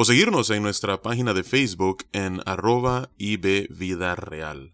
[0.00, 4.72] o seguirnos en nuestra página de Facebook en arroba ibvidareal.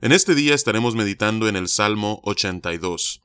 [0.00, 3.20] En este día estaremos meditando en el Salmo 82.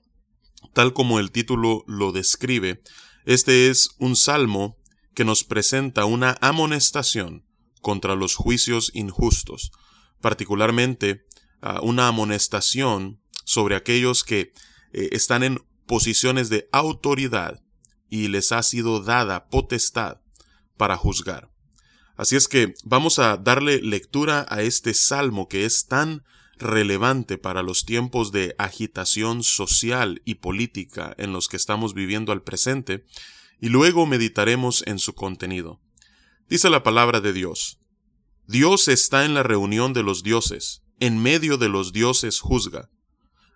[0.73, 2.83] Tal como el título lo describe,
[3.23, 4.75] este es un salmo
[5.15, 7.45] que nos presenta una amonestación
[7.79, 9.71] contra los juicios injustos,
[10.19, 11.25] particularmente
[11.61, 14.51] ah, una amonestación sobre aquellos que
[14.91, 17.63] eh, están en posiciones de autoridad
[18.09, 20.22] y les ha sido dada potestad
[20.83, 21.49] para juzgar.
[22.17, 26.25] Así es que vamos a darle lectura a este salmo que es tan
[26.57, 32.43] relevante para los tiempos de agitación social y política en los que estamos viviendo al
[32.43, 33.05] presente,
[33.61, 35.79] y luego meditaremos en su contenido.
[36.49, 37.79] Dice la palabra de Dios,
[38.45, 42.89] Dios está en la reunión de los dioses, en medio de los dioses juzga.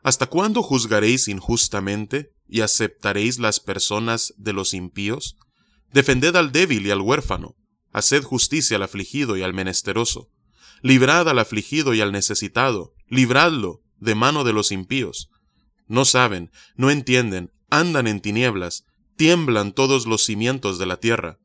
[0.01, 5.35] ¿Hasta cuándo juzgaréis injustamente y aceptaréis las personas de los impíos?
[5.93, 7.55] Defended al débil y al huérfano,
[7.91, 10.29] haced justicia al afligido y al menesteroso,
[10.81, 15.29] librad al afligido y al necesitado, libradlo de mano de los impíos.
[15.87, 18.85] No saben, no entienden, andan en tinieblas,
[19.15, 21.39] tiemblan todos los cimientos de la tierra.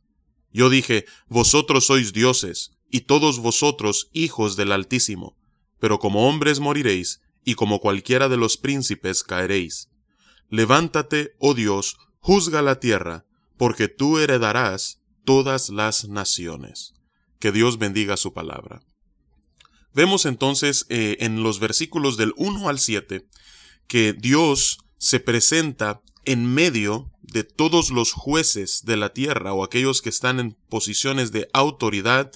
[0.53, 5.39] Yo dije, vosotros sois dioses, y todos vosotros hijos del Altísimo,
[5.81, 9.89] pero como hombres moriréis, y como cualquiera de los príncipes caeréis.
[10.51, 13.25] Levántate, oh Dios, juzga la tierra,
[13.57, 16.95] porque tú heredarás todas las naciones.
[17.39, 18.83] Que Dios bendiga su palabra.
[19.95, 23.27] Vemos entonces eh, en los versículos del 1 al 7
[23.87, 30.03] que Dios se presenta en medio de todos los jueces de la tierra o aquellos
[30.03, 32.31] que están en posiciones de autoridad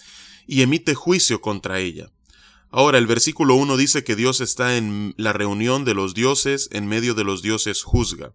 [0.46, 2.10] y emite juicio contra ella.
[2.70, 6.86] Ahora el versículo 1 dice que Dios está en la reunión de los dioses, en
[6.86, 8.32] medio de los dioses juzga.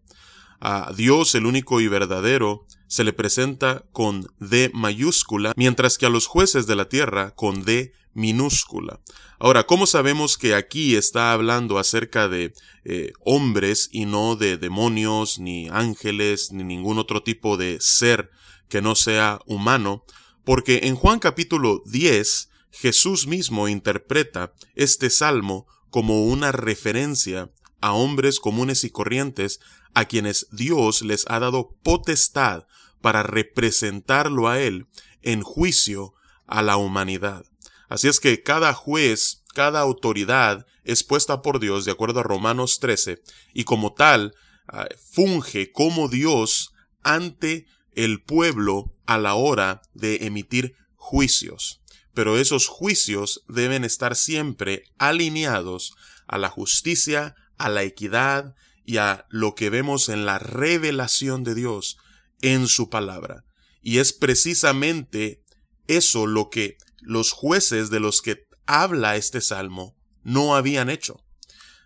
[0.63, 6.09] A Dios, el único y verdadero, se le presenta con D mayúscula, mientras que a
[6.09, 8.99] los jueces de la tierra con D minúscula.
[9.39, 12.53] Ahora, ¿cómo sabemos que aquí está hablando acerca de
[12.85, 18.29] eh, hombres y no de demonios, ni ángeles, ni ningún otro tipo de ser
[18.69, 20.05] que no sea humano?
[20.43, 27.49] Porque en Juan capítulo 10, Jesús mismo interpreta este salmo como una referencia
[27.81, 29.59] a hombres comunes y corrientes
[29.93, 32.65] a quienes Dios les ha dado potestad
[33.01, 34.87] para representarlo a Él
[35.21, 36.13] en juicio
[36.47, 37.45] a la humanidad.
[37.89, 42.79] Así es que cada juez, cada autoridad es puesta por Dios de acuerdo a Romanos
[42.79, 43.21] 13
[43.53, 44.33] y como tal
[44.67, 51.81] ah, funge como Dios ante el pueblo a la hora de emitir juicios.
[52.13, 55.93] Pero esos juicios deben estar siempre alineados
[56.27, 58.55] a la justicia, a la equidad
[58.85, 61.97] y a lo que vemos en la revelación de Dios
[62.41, 63.45] en su palabra.
[63.81, 65.43] Y es precisamente
[65.87, 71.23] eso lo que los jueces de los que habla este salmo no habían hecho.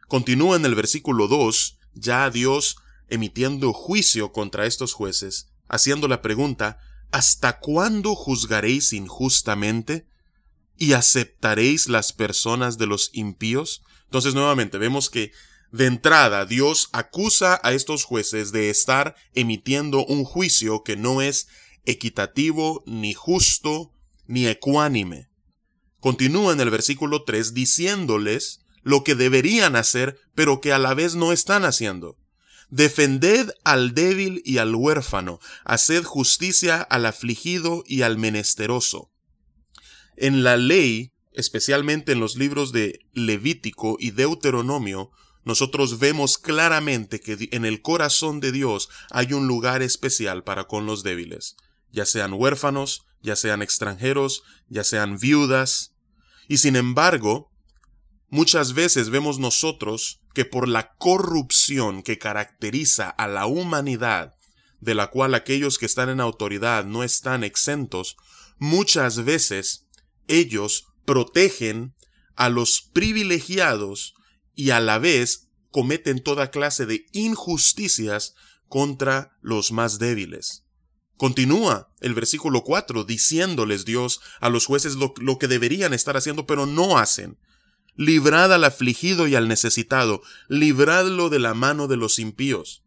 [0.07, 2.77] Continúa en el versículo 2, ya Dios
[3.07, 6.79] emitiendo juicio contra estos jueces, haciendo la pregunta,
[7.11, 10.07] ¿hasta cuándo juzgaréis injustamente
[10.77, 13.83] y aceptaréis las personas de los impíos?
[14.05, 15.31] Entonces nuevamente vemos que
[15.75, 21.49] de entrada, Dios acusa a estos jueces de estar emitiendo un juicio que no es
[21.83, 23.91] equitativo, ni justo,
[24.25, 25.27] ni ecuánime.
[25.99, 31.15] Continúa en el versículo 3 diciéndoles lo que deberían hacer, pero que a la vez
[31.15, 32.17] no están haciendo.
[32.69, 39.11] Defended al débil y al huérfano, haced justicia al afligido y al menesteroso.
[40.15, 45.11] En la ley, especialmente en los libros de Levítico y Deuteronomio,
[45.45, 50.87] nosotros vemos claramente que en el corazón de Dios hay un lugar especial para con
[50.87, 51.55] los débiles,
[51.91, 55.93] ya sean huérfanos, ya sean extranjeros, ya sean viudas.
[56.47, 57.51] Y sin embargo,
[58.29, 64.33] muchas veces vemos nosotros que por la corrupción que caracteriza a la humanidad,
[64.81, 68.17] de la cual aquellos que están en autoridad no están exentos,
[68.57, 69.85] muchas veces
[70.27, 71.95] ellos protegen
[72.35, 74.15] a los privilegiados
[74.55, 78.35] y a la vez cometen toda clase de injusticias
[78.67, 80.63] contra los más débiles.
[81.17, 86.45] Continúa el versículo 4 diciéndoles Dios a los jueces lo, lo, que deberían estar haciendo,
[86.45, 87.37] pero no hacen.
[87.95, 92.83] Librad al afligido y al necesitado, libradlo de la mano de los impíos.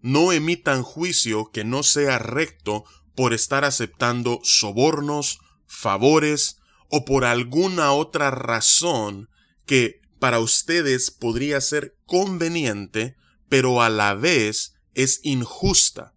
[0.00, 2.84] No emitan juicio que no sea recto
[3.14, 6.58] por estar aceptando sobornos, favores
[6.88, 9.28] o por alguna otra razón
[9.66, 13.16] que para ustedes podría ser conveniente,
[13.48, 16.14] pero a la vez es injusta.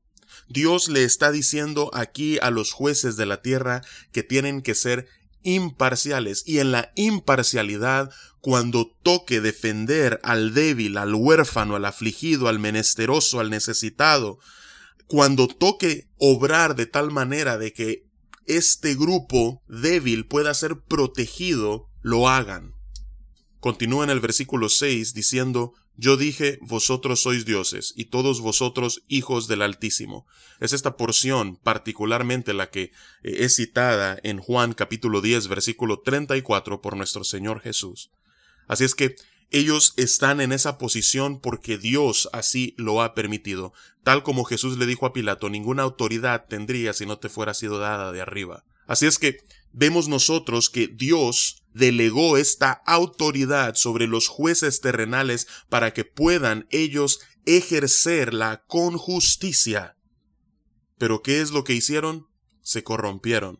[0.47, 3.81] Dios le está diciendo aquí a los jueces de la tierra
[4.11, 5.07] que tienen que ser
[5.43, 8.11] imparciales y en la imparcialidad
[8.41, 14.39] cuando toque defender al débil, al huérfano, al afligido, al menesteroso, al necesitado,
[15.07, 18.05] cuando toque obrar de tal manera de que
[18.45, 22.78] este grupo débil pueda ser protegido, lo hagan.
[23.59, 29.50] Continúa en el versículo 6 diciendo, Yo dije, vosotros sois dioses, y todos vosotros hijos
[29.50, 30.25] del Altísimo.
[30.61, 32.91] Es esta porción particularmente la que eh,
[33.23, 38.11] es citada en Juan capítulo 10 versículo 34 por nuestro Señor Jesús.
[38.67, 39.15] Así es que
[39.51, 43.73] ellos están en esa posición porque Dios así lo ha permitido.
[44.03, 47.79] Tal como Jesús le dijo a Pilato, ninguna autoridad tendría si no te fuera sido
[47.79, 48.63] dada de arriba.
[48.85, 49.38] Así es que
[49.73, 57.19] vemos nosotros que Dios delegó esta autoridad sobre los jueces terrenales para que puedan ellos
[57.45, 59.95] ejercerla con justicia.
[60.98, 62.27] Pero ¿qué es lo que hicieron?
[62.62, 63.60] Se corrompieron.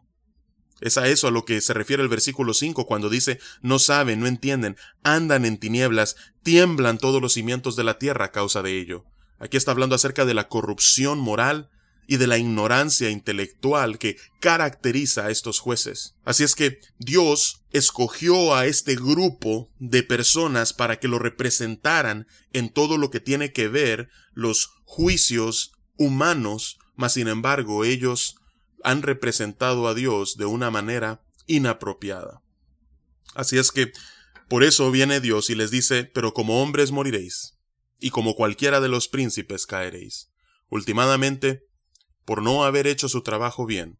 [0.82, 4.20] Es a eso a lo que se refiere el versículo 5 cuando dice, no saben,
[4.20, 8.80] no entienden, andan en tinieblas, tiemblan todos los cimientos de la tierra a causa de
[8.80, 9.06] ello.
[9.40, 11.70] Aquí está hablando acerca de la corrupción moral
[12.10, 16.16] y de la ignorancia intelectual que caracteriza a estos jueces.
[16.26, 22.74] Así es que Dios escogió a este grupo de personas para que lo representaran en
[22.74, 28.38] todo lo que tiene que ver los juicios humanos, mas sin embargo ellos
[28.84, 32.42] han representado a Dios de una manera inapropiada.
[33.36, 33.92] Así es que,
[34.48, 37.60] por eso viene Dios y les dice, pero como hombres moriréis,
[38.00, 40.32] y como cualquiera de los príncipes caeréis.
[40.70, 41.69] Ultimadamente,
[42.30, 43.98] por no haber hecho su trabajo bien,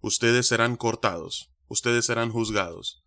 [0.00, 3.04] ustedes serán cortados, ustedes serán juzgados,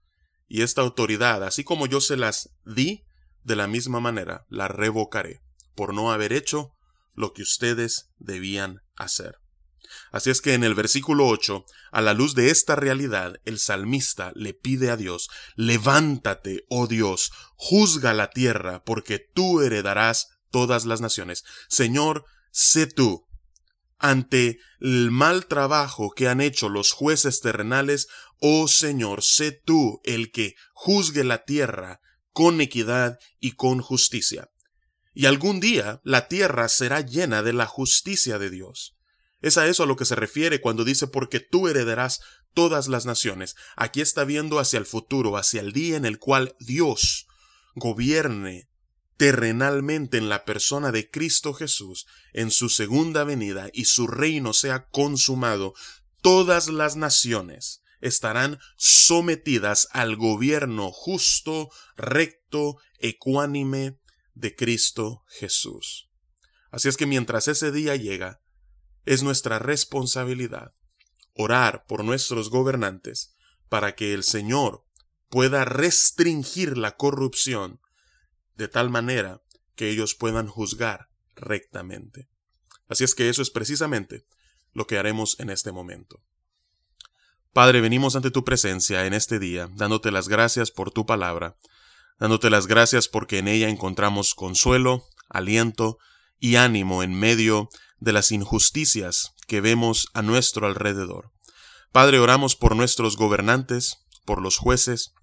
[0.48, 3.04] y esta autoridad, así como yo se las di,
[3.44, 5.42] de la misma manera la revocaré,
[5.76, 6.72] por no haber hecho
[7.16, 9.40] lo que ustedes debían hacer.
[10.14, 14.32] Así es que en el versículo 8, a la luz de esta realidad, el salmista
[14.36, 15.28] le pide a Dios,
[15.58, 21.44] levántate, oh Dios, juzga la tierra, porque tú heredarás todas las naciones.
[21.68, 23.25] Señor, sé tú,
[23.98, 28.08] ante el mal trabajo que han hecho los jueces terrenales,
[28.40, 32.02] oh Señor, sé tú el que juzgue la tierra
[32.32, 34.50] con equidad y con justicia.
[35.14, 38.98] Y algún día la tierra será llena de la justicia de Dios.
[39.42, 42.20] Es a eso a lo que se refiere cuando dice porque tú heredarás
[42.54, 43.56] todas las naciones.
[43.76, 47.28] Aquí está viendo hacia el futuro, hacia el día en el cual Dios
[47.76, 48.68] gobierne
[49.18, 54.88] terrenalmente en la persona de Cristo Jesús en su segunda venida y su reino sea
[54.90, 55.74] consumado.
[56.22, 64.00] Todas las naciones estarán sometidas al gobierno justo, recto, ecuánime
[64.34, 66.10] de Cristo Jesús.
[66.72, 68.42] Así es que mientras ese día llega,
[69.06, 70.74] es nuestra responsabilidad
[71.36, 73.36] orar por nuestros gobernantes
[73.70, 74.86] para que el Señor
[75.30, 77.82] pueda restringir la corrupción
[78.56, 79.42] de tal manera
[79.76, 82.30] que ellos puedan juzgar rectamente.
[82.88, 84.26] Así es que eso es precisamente
[84.74, 86.24] lo que haremos en este momento.
[87.54, 91.56] Padre, venimos ante tu presencia en este día, dándote las gracias por tu palabra,
[92.20, 95.98] dándote las gracias porque en ella encontramos consuelo, aliento
[96.40, 97.70] y ánimo en medio
[98.00, 101.32] de las injusticias que vemos a nuestro alrededor.
[101.92, 105.14] Padre, oramos por nuestros gobernantes, por los jueces,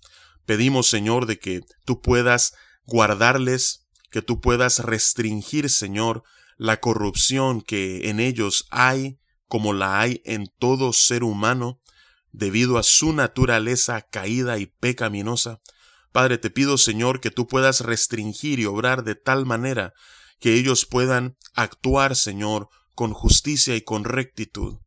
[0.46, 2.54] pedimos, Señor, de que tú puedas
[2.86, 6.22] guardarles, que tú puedas restringir, Señor,
[6.56, 11.80] la corrupción que en ellos hay, como la hay en todo ser humano,
[12.30, 15.60] debido a su naturaleza caída y pecaminosa.
[16.12, 19.92] Padre, te pido, Señor, que tú puedas restringir y obrar de tal manera
[20.40, 24.78] que ellos puedan actuar, Señor, con justicia y con rectitud.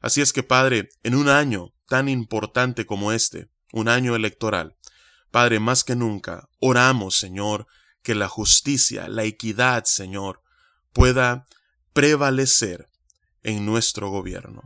[0.00, 4.76] Así es que, Padre, en un año tan importante como este, un año electoral,
[5.34, 7.66] Padre, más que nunca, oramos, Señor,
[8.04, 10.40] que la justicia, la equidad, Señor,
[10.92, 11.44] pueda
[11.92, 12.88] prevalecer
[13.42, 14.62] en nuestro gobierno.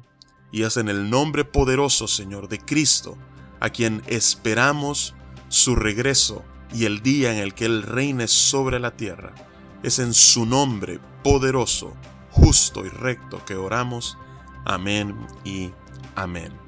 [0.53, 3.17] Y es en el nombre poderoso, Señor, de Cristo,
[3.61, 5.15] a quien esperamos
[5.49, 9.35] su regreso y el día en el que Él reine sobre la tierra
[9.83, 11.97] es en su nombre poderoso,
[12.31, 14.19] justo y recto que oramos.
[14.67, 15.71] Amén y
[16.15, 16.68] amén.